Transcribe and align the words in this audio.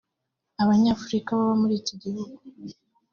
Abanyafurika 0.63 1.31
baba 1.37 1.53
muri 1.61 1.73
iki 1.81 1.93
gihugu 2.03 2.37